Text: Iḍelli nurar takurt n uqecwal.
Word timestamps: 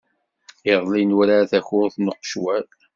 Iḍelli 0.71 1.03
nurar 1.05 1.43
takurt 1.51 1.95
n 1.99 2.11
uqecwal. 2.11 2.65